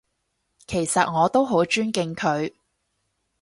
[0.65, 2.51] 其實我都好尊敬佢